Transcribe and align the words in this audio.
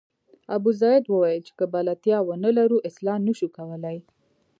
ابوزید 0.55 1.03
وویل 1.07 1.41
چې 1.47 1.53
که 1.57 1.65
بلدتیا 1.73 2.17
ونه 2.23 2.49
لرو 2.57 2.77
اصلاح 2.87 3.17
نه 3.25 3.33
شو 3.37 3.47
کولای. 3.57 3.97